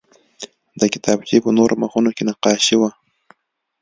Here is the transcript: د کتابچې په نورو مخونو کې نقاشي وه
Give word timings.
د 0.79 0.81
کتابچې 0.93 1.37
په 1.43 1.49
نورو 1.57 1.73
مخونو 1.83 2.09
کې 2.15 2.23
نقاشي 2.29 2.75
وه 2.79 2.89